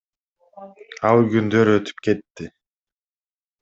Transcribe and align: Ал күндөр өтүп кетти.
Ал 1.11 1.23
күндөр 1.35 1.73
өтүп 1.77 2.05
кетти. 2.09 2.53